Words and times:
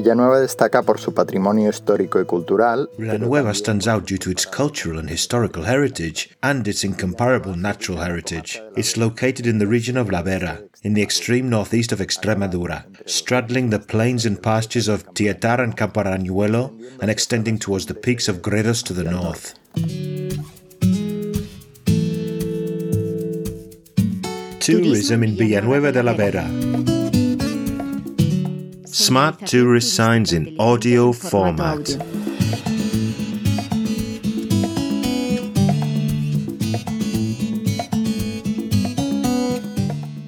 Villanueva 0.00 0.40
destaca 0.40 0.82
por 0.82 0.98
su 0.98 1.12
patrimonio 1.12 1.68
histórico 1.68 2.20
y 2.20 2.24
cultural. 2.24 2.88
Villanueva 2.96 3.52
stands 3.52 3.86
out 3.86 4.06
due 4.06 4.18
to 4.18 4.30
its 4.30 4.46
cultural 4.46 4.98
and 4.98 5.10
historical 5.10 5.64
heritage 5.64 6.30
and 6.42 6.66
its 6.66 6.84
incomparable 6.84 7.54
natural 7.54 7.98
heritage. 7.98 8.62
It's 8.76 8.96
located 8.96 9.46
in 9.46 9.58
the 9.58 9.66
region 9.66 9.98
of 9.98 10.10
La 10.10 10.22
Vera, 10.22 10.62
in 10.82 10.94
the 10.94 11.02
extreme 11.02 11.50
northeast 11.50 11.92
of 11.92 12.00
Extremadura, 12.00 12.84
straddling 13.06 13.68
the 13.68 13.78
plains 13.78 14.24
and 14.24 14.42
pastures 14.42 14.88
of 14.88 15.04
Tietar 15.12 15.60
and 15.60 15.76
Campo 15.76 16.02
Arañuelo 16.02 16.72
and 17.02 17.10
extending 17.10 17.58
towards 17.58 17.84
the 17.84 17.94
peaks 17.94 18.26
of 18.26 18.40
Gredos 18.40 18.82
to 18.84 18.94
the 18.94 19.04
north. 19.04 19.54
Tourism 24.60 25.24
in 25.24 25.36
Villanueva 25.36 25.92
de 25.92 26.02
la 26.02 26.14
Vera. 26.14 26.69
Smart 29.10 29.44
tourist 29.44 29.96
signs 29.96 30.32
in 30.32 30.54
audio 30.60 31.12
format. 31.12 31.84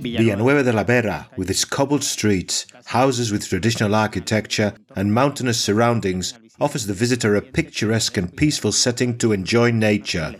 Villanueva 0.00 0.64
de 0.64 0.72
la 0.72 0.82
Vera, 0.82 1.28
with 1.36 1.48
its 1.48 1.64
cobbled 1.64 2.02
streets, 2.02 2.66
houses 2.86 3.30
with 3.30 3.48
traditional 3.48 3.94
architecture, 3.94 4.74
and 4.96 5.14
mountainous 5.14 5.60
surroundings, 5.60 6.34
offers 6.60 6.84
the 6.84 6.92
visitor 6.92 7.36
a 7.36 7.40
picturesque 7.40 8.16
and 8.16 8.36
peaceful 8.36 8.72
setting 8.72 9.16
to 9.18 9.30
enjoy 9.30 9.70
nature. 9.70 10.34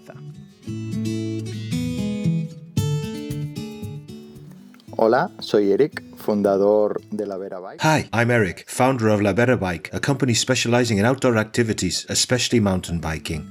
Hola, 4.98 5.30
soy 5.40 5.70
Eric, 5.70 6.02
fundador 6.22 7.02
de 7.10 7.26
La 7.26 7.36
Vera 7.36 7.60
Bike. 7.60 7.80
Hi, 7.82 8.08
I'm 8.12 8.30
Eric, 8.30 8.64
founder 8.68 9.08
of 9.08 9.20
La 9.20 9.32
Vera 9.32 9.56
Bike, 9.56 9.90
a 9.92 10.00
company 10.00 10.34
specializing 10.34 10.98
in 10.98 11.04
outdoor 11.04 11.36
activities, 11.36 12.06
especially 12.08 12.60
mountain 12.60 13.00
biking. 13.00 13.46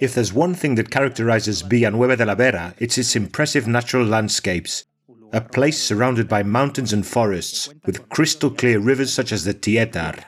If 0.00 0.14
there's 0.14 0.32
one 0.32 0.54
thing 0.54 0.76
that 0.76 0.90
characterizes 0.90 1.62
Villanueva 1.62 2.16
de 2.16 2.24
la 2.24 2.36
Vera, 2.36 2.72
it's 2.78 2.98
its 2.98 3.16
impressive 3.16 3.66
natural 3.66 4.06
landscapes. 4.06 4.84
A 5.32 5.40
place 5.40 5.82
surrounded 5.82 6.28
by 6.28 6.42
mountains 6.42 6.92
and 6.92 7.04
forests, 7.04 7.68
with 7.84 8.08
crystal 8.08 8.50
clear 8.50 8.78
rivers 8.78 9.12
such 9.12 9.32
as 9.32 9.44
the 9.44 9.52
Tietar. 9.52 10.24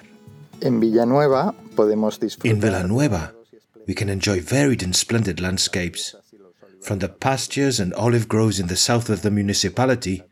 En 0.60 0.80
Villanueva 0.80 1.54
podemos 1.74 2.18
disfrutar. 2.18 2.50
In 2.50 2.60
Villanueva, 2.60 3.32
we 3.86 3.94
can 3.94 4.08
enjoy 4.08 4.40
varied 4.40 4.82
and 4.82 4.94
splendid 4.94 5.40
landscapes. 5.40 6.16
From 6.82 6.98
the 6.98 7.08
pastures 7.08 7.78
and 7.78 7.92
olive 7.94 8.28
groves 8.28 8.58
in 8.58 8.66
the 8.66 8.76
south 8.76 9.10
of 9.10 9.22
the 9.22 9.30
municipality, 9.30 10.22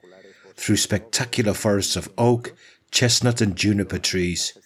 through 0.57 0.77
spectacular 0.77 1.55
forests 1.55 1.97
of 1.97 2.11
oak, 2.19 2.55
chestnut, 2.91 3.41
and 3.41 3.55
juniper 3.55 3.99
trees, 3.99 4.59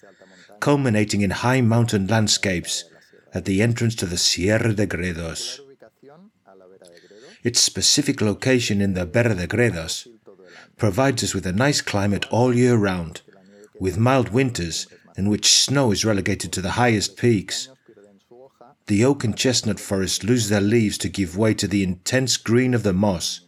culminating 0.61 1.20
in 1.20 1.30
high 1.30 1.61
mountain 1.61 2.06
landscapes 2.06 2.84
at 3.34 3.44
the 3.44 3.61
entrance 3.61 3.94
to 3.97 4.06
the 4.06 4.16
Sierra 4.16 4.72
de 4.72 4.86
Gredos. 4.86 5.61
Its 7.42 7.61
specific 7.61 8.20
location 8.20 8.80
in 8.80 8.94
the 8.94 9.06
Berra 9.06 9.36
de 9.36 9.46
Gredos 9.46 10.06
provides 10.77 11.24
us 11.24 11.34
with 11.34 11.46
a 11.46 11.52
nice 11.52 11.80
climate 11.80 12.24
all 12.30 12.55
year 12.55 12.77
round, 12.77 13.22
with 13.80 13.98
mild 13.98 14.28
winters 14.28 14.86
in 15.17 15.28
which 15.28 15.52
snow 15.52 15.91
is 15.91 16.05
relegated 16.05 16.52
to 16.52 16.62
the 16.62 16.72
highest 16.72 17.17
peaks. 17.17 17.69
The 18.86 19.05
oak 19.05 19.25
and 19.25 19.36
chestnut 19.36 19.78
forests 19.80 20.25
lose 20.25 20.48
their 20.48 20.61
leaves 20.61 20.98
to 20.98 21.08
give 21.08 21.36
way 21.36 21.55
to 21.55 21.69
the 21.69 21.83
intense 21.83 22.36
green 22.36 22.75
of 22.75 22.83
the 22.83 22.92
moss 22.92 23.41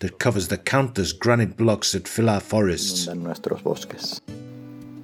that 0.00 0.18
covers 0.18 0.48
the 0.48 0.58
countless 0.58 1.12
granite 1.12 1.56
blocks 1.56 1.92
that 1.92 2.08
fill 2.08 2.28
our 2.28 2.40
forests. 2.40 3.06
inundan 3.06 3.22
nuestros 3.24 3.62
bosques. 3.62 4.20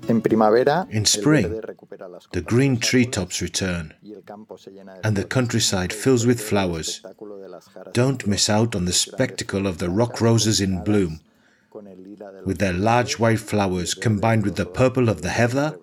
En 0.08 0.20
primavera, 0.20 0.86
In 0.90 1.04
spring, 1.04 1.48
verde 1.48 1.60
recupera 1.62 2.08
las 2.08 2.28
The 2.32 2.40
green 2.42 2.78
treetops 2.78 3.40
return, 3.40 3.92
árboles 3.92 4.02
y 4.02 4.12
el 4.14 4.22
campo 4.22 4.56
se 4.56 4.70
llena 4.70 4.94
de 4.94 5.00
and 5.02 5.16
the 5.16 5.24
countryside 5.24 5.92
fills 5.92 6.24
with 6.26 6.38
flowers. 6.40 7.00
El 7.04 7.10
espectáculo 7.10 7.38
de 7.38 7.48
las 7.48 7.68
jaras 7.68 7.92
Don't 7.92 8.26
miss 8.26 8.48
out 8.48 8.74
on 8.76 8.84
the 8.84 8.92
spectacle 8.92 9.66
of 9.66 9.78
the 9.78 9.88
rock 9.88 10.20
roses 10.20 10.60
in 10.60 10.82
bloom, 10.84 11.20
con 11.70 11.86
el 11.88 11.98
lila 12.02 12.30
del 12.32 12.44
with 12.44 12.58
their 12.58 12.72
large 12.72 13.18
white 13.18 13.40
flowers 13.40 13.94
combined 13.94 14.44
with 14.44 14.54
the 14.54 14.64
purple 14.66 15.08
of 15.08 15.22
the 15.22 15.30
heather 15.30 15.76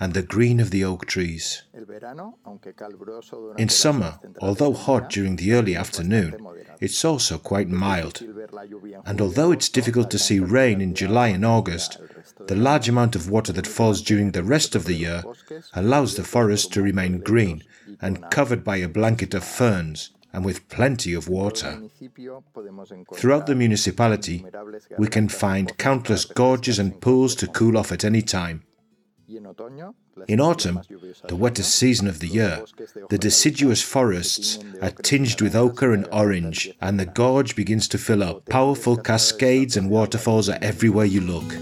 and 0.00 0.14
the 0.14 0.22
green 0.22 0.60
of 0.60 0.70
the 0.70 0.84
oak 0.84 1.06
trees. 1.06 1.64
El 1.74 1.84
verano, 1.84 2.38
aunque 2.44 2.74
caluroso 2.74 3.36
durante 3.36 3.62
In 3.62 3.68
summer, 3.68 4.18
although 4.40 4.72
hot 4.72 5.08
during 5.10 5.36
the 5.36 5.52
early 5.52 5.76
afternoon, 5.76 6.36
it's 6.80 7.04
also 7.04 7.38
quite 7.38 7.68
mild. 7.68 8.14
difícil 8.14 8.34
ver 8.34 8.52
la 8.52 8.64
lluvia 8.64 8.98
en 8.98 9.02
And 9.06 9.20
although 9.20 9.52
it's 9.52 9.68
difficult 9.68 10.10
to 10.10 10.18
see 10.18 10.38
rain 10.38 10.80
in 10.80 10.94
July 10.94 11.28
and 11.28 11.44
August, 11.44 11.98
the 12.46 12.54
large 12.54 12.88
amount 12.88 13.16
of 13.16 13.28
water 13.28 13.52
that 13.52 13.66
falls 13.66 14.00
during 14.00 14.32
the 14.32 14.44
rest 14.44 14.74
of 14.76 14.84
the 14.84 14.94
year 14.94 15.24
allows 15.74 16.14
the 16.14 16.24
forest 16.24 16.72
to 16.72 16.82
remain 16.82 17.20
green 17.20 17.64
and 18.00 18.30
covered 18.30 18.62
by 18.62 18.76
a 18.76 18.88
blanket 18.88 19.34
of 19.34 19.42
ferns 19.42 20.10
and 20.32 20.44
with 20.44 20.68
plenty 20.68 21.14
of 21.14 21.28
water. 21.28 21.76
municipio 21.78 22.44
podemos 22.52 22.92
encontrar 22.92 23.18
Throughout 23.18 23.46
the 23.46 23.54
municipality, 23.54 24.44
we 24.98 25.08
can 25.08 25.28
find 25.28 25.76
countless 25.78 26.24
gorges 26.24 26.78
and 26.78 27.00
pools 27.00 27.34
to 27.36 27.46
cool 27.48 27.76
off 27.76 27.92
at 27.92 28.04
any 28.04 28.22
time. 28.22 28.62
In 30.26 30.40
autumn, 30.40 30.80
the 31.28 31.36
wettest 31.36 31.76
season 31.76 32.08
of 32.08 32.20
the 32.20 32.28
year, 32.28 32.64
the 33.10 33.18
deciduous 33.18 33.82
forests 33.82 34.58
are 34.80 34.90
tinged 34.90 35.42
with 35.42 35.54
ochre 35.54 35.92
and 35.92 36.08
orange, 36.10 36.70
and 36.80 36.98
the 36.98 37.04
gorge 37.04 37.54
begins 37.54 37.88
to 37.88 37.98
fill 37.98 38.22
up. 38.22 38.46
Powerful 38.46 38.96
cascades 38.96 39.76
and 39.76 39.90
waterfalls 39.90 40.48
are 40.48 40.58
everywhere 40.62 41.04
you 41.04 41.20
look. 41.20 41.52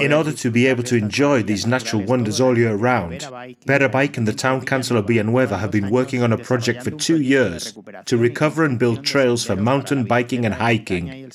In 0.00 0.12
order 0.12 0.32
to 0.32 0.50
be 0.50 0.66
able 0.66 0.84
to 0.84 0.96
enjoy 0.96 1.42
these 1.42 1.66
natural 1.66 2.02
wonders 2.02 2.40
all 2.40 2.56
year 2.56 2.76
round, 2.76 3.28
Vera 3.64 3.88
Bike 3.88 4.16
and 4.18 4.26
the 4.26 4.32
Town 4.32 4.64
Council 4.64 4.96
of 4.96 5.06
Villanueva 5.06 5.58
have 5.58 5.70
been 5.70 5.88
working 5.90 6.22
on 6.22 6.32
a 6.32 6.38
project 6.38 6.82
for 6.82 6.90
two 6.90 7.20
years 7.20 7.72
to 8.06 8.16
recover 8.16 8.64
and 8.64 8.78
build 8.78 9.04
trails 9.04 9.44
for 9.44 9.54
mountain 9.54 10.04
biking 10.04 10.44
and 10.44 10.54
hiking. 10.54 11.30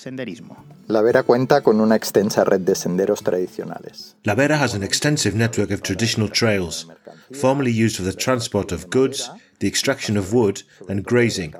La 0.90 1.02
Vera 1.02 1.24
cuenta 1.24 1.62
con 1.62 1.80
una 1.80 1.96
extensa 1.96 2.44
red 2.46 2.62
de 2.62 2.76
senderos 2.76 3.22
tradicionales. 3.22 4.16
La 4.26 4.36
Vera 4.36 4.58
has 4.58 4.74
an 4.74 4.84
extensive 4.84 5.36
network 5.36 5.72
of 5.72 5.82
traditional 5.82 6.28
trails, 6.28 6.86
formerly 7.34 7.72
used 7.72 7.96
for 7.96 8.04
the 8.04 8.14
transport 8.14 8.72
of 8.72 8.90
goods, 8.90 9.30
the 9.60 9.68
extraction 9.68 10.18
of 10.18 10.34
wood, 10.34 10.64
and 10.88 11.04
grazing, 11.04 11.54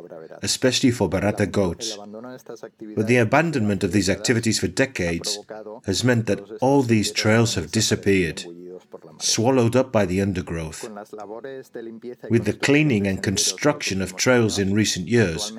especially 0.44 0.92
for 0.92 1.10
Verata 1.10 1.50
goats. 1.50 1.98
Abandono 1.98 2.30
de 2.30 2.36
estas 2.38 2.64
actividades 2.64 2.96
But 2.96 3.08
the 3.08 3.18
abandonment 3.18 3.84
of 3.84 3.92
these 3.92 4.10
activities 4.10 4.60
for 4.60 4.68
decades 4.68 5.40
has 5.86 6.04
meant 6.04 6.26
that 6.28 6.42
all 6.62 6.84
these 6.84 7.12
trails 7.12 7.56
have 7.56 7.72
disappeared, 7.72 8.44
engullidos 8.46 8.86
por 8.90 9.00
la 9.04 9.07
marea. 9.07 9.07
Swallowed 9.20 9.76
up 9.76 9.92
by 9.92 10.06
the 10.06 10.22
undergrowth. 10.22 10.82
Con 10.82 10.96
las 10.96 11.12
labores 11.12 11.72
de 11.72 11.84
limpieza 11.84 12.28
y 12.28 12.32
With 12.32 12.46
the 12.46 12.54
cleaning 12.54 13.08
and 13.08 13.22
construction 13.22 14.02
of 14.02 14.16
trails 14.16 14.60
in 14.60 14.74
recent 14.74 15.08
years, 15.08 15.54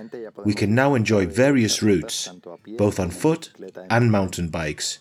we 0.45 0.55
can 0.55 0.75
now 0.75 0.95
enjoy 0.95 1.27
various 1.27 1.83
routes, 1.83 2.25
tanto 2.25 2.53
a 2.53 2.59
pie 2.59 2.77
both 2.77 2.99
on 2.99 3.11
foot 3.11 3.51
and 3.91 4.11
mountain 4.11 4.49
bikes, 4.49 5.01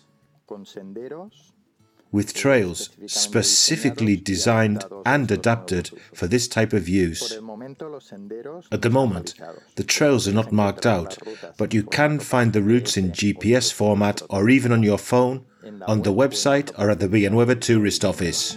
with 2.10 2.32
trails 2.32 2.90
specifically 3.06 4.16
designed 4.16 4.84
and 5.04 5.30
adapted 5.30 5.90
for 6.14 6.26
this 6.26 6.48
type 6.48 6.72
of 6.72 6.88
use. 6.88 7.32
el 7.32 7.42
momento, 7.42 7.88
los 7.88 8.10
senderos 8.10 8.66
At 8.72 8.82
the 8.82 8.90
moment, 8.90 9.34
the 9.76 9.84
trails 9.84 10.26
are 10.26 10.32
not 10.32 10.50
marked 10.52 10.86
out, 10.86 11.18
but 11.58 11.74
you 11.74 11.82
can 11.82 12.18
find 12.18 12.52
the 12.52 12.62
routes 12.62 12.96
in 12.96 13.12
GPS 13.12 13.72
format 13.72 14.22
or 14.30 14.48
even 14.48 14.72
on 14.72 14.82
your 14.82 14.98
phone, 14.98 15.44
on 15.86 16.02
the 16.02 16.12
website 16.12 16.72
or 16.78 16.90
at 16.90 17.00
the 17.00 17.08
Villanueva 17.08 17.54
Tourist 17.54 18.04
Office. 18.04 18.56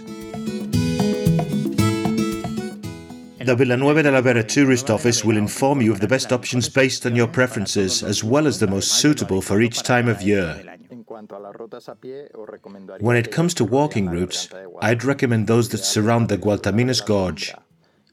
The 3.44 3.56
Villanueva 3.56 4.04
de 4.04 4.10
la 4.12 4.20
Vera 4.20 4.44
Tourist 4.44 4.88
Office 4.88 5.24
will 5.24 5.36
inform 5.36 5.82
you 5.82 5.92
of 5.92 5.98
the 5.98 6.06
best 6.06 6.32
options 6.32 6.68
based 6.68 7.04
on 7.06 7.16
your 7.16 7.26
preferences, 7.26 8.02
as 8.02 8.22
well 8.22 8.46
as 8.46 8.60
the 8.60 8.68
most 8.68 8.92
suitable 8.92 9.42
for 9.42 9.60
each 9.60 9.82
time 9.82 10.08
of 10.08 10.22
year. 10.22 10.62
En 10.90 11.02
cuanto 11.02 11.36
a 11.36 11.40
las 11.40 11.52
rutas 11.54 11.88
a 11.88 11.96
pie, 11.96 12.28
os 12.34 12.48
recomendaría 12.48 13.02
When 13.02 13.16
it 13.16 13.32
comes 13.32 13.52
to 13.54 13.64
walking 13.64 14.08
routes, 14.08 14.46
garganta 14.46 14.58
de 14.58 14.66
Guadalajara. 14.68 14.92
I'd 14.92 15.04
recommend 15.04 15.46
those 15.48 15.68
that 15.70 15.84
surround 15.84 16.28
the 16.28 16.38
Gualtaminos 16.38 17.04
Gorge. 17.04 17.52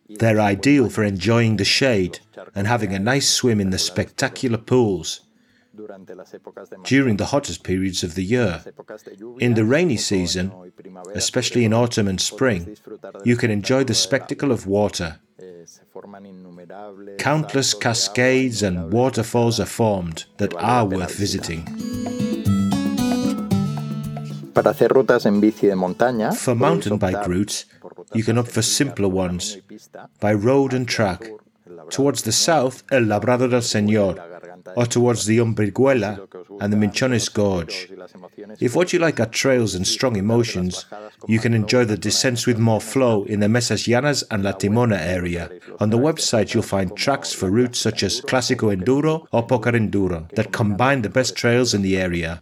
They're 0.09 0.41
ideal 0.41 0.89
for 0.89 1.03
enjoying 1.03 1.57
the 1.57 1.65
shade 1.65 2.19
and 2.55 2.65
having 2.65 2.93
a 2.93 2.99
nice 2.99 3.29
swim 3.29 3.61
in 3.61 3.69
the 3.69 3.77
spectacular 3.77 4.57
pools 4.57 5.21
during 6.89 7.17
the 7.17 7.25
hottest 7.25 7.63
periods 7.63 8.03
of 8.03 8.15
the 8.15 8.23
year. 8.23 8.47
las 8.57 8.67
épocas 8.67 9.03
de 9.03 9.15
lluvia, 9.15 9.45
In 9.45 9.53
the 9.53 9.63
rainy 9.63 9.97
season, 9.97 10.51
especially 11.15 11.65
in 11.65 11.73
autumn 11.73 12.07
and 12.07 12.19
spring, 12.19 12.75
you 13.23 13.35
can 13.37 13.51
enjoy 13.51 13.83
the 13.83 13.93
spectacle 13.93 14.51
of 14.51 14.65
water. 14.67 15.19
eh, 15.37 15.63
se 15.65 15.81
forman 15.91 16.25
innumerables 16.25 17.17
Countless 17.17 17.71
saltos 17.71 17.79
de 17.79 17.87
agua, 17.87 17.93
cascades 17.93 18.63
and 18.63 18.93
waterfalls 18.93 19.59
are 19.59 19.69
formed 19.69 20.25
that 20.37 20.53
are 20.57 20.85
worth 20.85 21.15
visiting. 21.17 21.63
Para 24.53 24.71
hacer 24.71 24.91
rutas 24.91 25.25
en 25.25 25.39
bici 25.39 25.67
de 25.67 25.75
montaña, 25.75 26.31
For 26.33 26.55
mountain 26.55 26.97
bike 26.97 27.25
routes, 27.27 27.67
you 28.13 28.23
can 28.25 28.37
opt 28.37 28.51
for 28.51 28.63
simpler 28.63 29.07
ones 29.07 29.57
by 30.19 30.33
road 30.33 30.73
and 30.73 30.85
track. 30.87 31.31
Towards 31.89 32.23
the 32.23 32.31
south, 32.31 32.83
El 32.91 33.07
Labrado 33.07 33.47
del 33.47 33.61
Señor, 33.61 34.19
or 34.75 34.85
towards 34.85 35.25
the 35.25 35.37
Umbriguela 35.39 36.19
and 36.61 36.73
the 36.73 36.77
Minchones 36.77 37.31
Gorge. 37.33 37.89
If 38.59 38.75
what 38.75 38.93
you 38.93 38.99
like 38.99 39.19
are 39.19 39.25
trails 39.25 39.75
and 39.75 39.85
strong 39.85 40.15
emotions, 40.15 40.85
you 41.27 41.39
can 41.39 41.53
enjoy 41.53 41.85
the 41.85 41.97
descents 41.97 42.45
with 42.47 42.57
more 42.57 42.81
flow 42.81 43.23
in 43.25 43.39
the 43.39 43.47
Mesas 43.49 43.87
Llanas 43.87 44.23
and 44.31 44.43
La 44.43 44.53
Timona 44.53 44.97
area. 44.99 45.49
On 45.79 45.89
the 45.89 45.97
website, 45.97 46.53
you'll 46.53 46.63
find 46.63 46.95
tracks 46.95 47.33
for 47.33 47.49
routes 47.49 47.79
such 47.79 48.03
as 48.03 48.21
Clásico 48.21 48.75
Enduro 48.75 49.27
or 49.31 49.45
Poker 49.45 49.71
Enduro 49.71 50.29
that 50.35 50.51
combine 50.51 51.01
the 51.01 51.09
best 51.09 51.35
trails 51.35 51.73
in 51.73 51.81
the 51.81 51.97
area. 51.97 52.41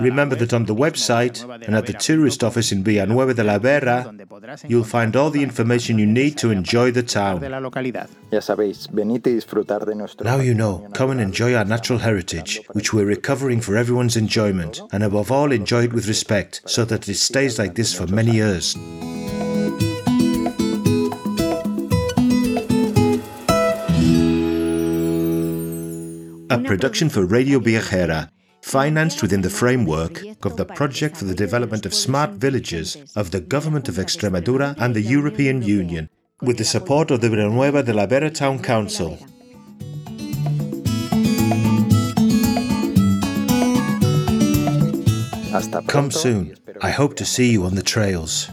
Remember 0.00 0.36
that 0.36 0.52
on 0.52 0.64
the 0.64 0.74
website 0.74 1.42
and 1.66 1.76
at 1.76 1.86
the 1.86 1.92
tourist 1.92 2.42
office 2.42 2.72
in 2.72 2.82
Villanueva 2.82 3.34
de 3.34 3.44
la 3.44 3.58
Vera, 3.58 4.12
you'll 4.66 4.84
find 4.84 5.16
all 5.16 5.30
the 5.30 5.42
information 5.42 5.98
you 5.98 6.06
need 6.06 6.36
to 6.38 6.50
enjoy 6.50 6.90
the 6.90 7.02
town. 7.02 7.40
Now 10.22 10.40
you 10.40 10.54
know, 10.54 10.88
come 10.94 11.10
and 11.10 11.20
enjoy 11.20 11.54
our 11.54 11.64
natural 11.64 11.98
heritage, 11.98 12.60
which 12.72 12.92
we're 12.92 13.04
recovering 13.06 13.60
for 13.60 13.76
everyone's 13.76 14.16
enjoyment, 14.16 14.80
and 14.92 15.02
above 15.02 15.30
all, 15.44 15.52
enjoy 15.52 15.84
it 15.84 15.92
with 15.92 16.08
respect 16.08 16.62
so 16.66 16.84
that 16.86 17.06
it 17.06 17.14
stays 17.16 17.58
like 17.58 17.74
this 17.74 17.92
for 17.92 18.06
many 18.06 18.32
years. 18.32 18.76
A 26.50 26.58
production 26.64 27.10
for 27.10 27.26
Radio 27.26 27.58
Viajera, 27.60 28.30
financed 28.62 29.20
within 29.20 29.42
the 29.42 29.50
framework 29.50 30.22
of 30.44 30.56
the 30.56 30.64
Project 30.64 31.18
for 31.18 31.26
the 31.26 31.34
Development 31.34 31.84
of 31.84 31.92
Smart 31.92 32.30
Villages 32.30 32.96
of 33.14 33.30
the 33.30 33.40
Government 33.40 33.88
of 33.90 33.96
Extremadura 33.96 34.74
and 34.78 34.94
the 34.94 35.02
European 35.02 35.60
Union, 35.60 36.08
with 36.40 36.56
the 36.56 36.64
support 36.64 37.10
of 37.10 37.20
the 37.20 37.28
Villanueva 37.28 37.82
de 37.82 37.92
la 37.92 38.06
Vera 38.06 38.30
Town 38.30 38.62
Council. 38.62 39.18
Come 45.86 46.10
soon. 46.10 46.56
I 46.80 46.90
hope 46.90 47.14
to 47.16 47.24
see 47.24 47.52
you 47.52 47.64
on 47.64 47.76
the 47.76 47.82
trails. 47.82 48.50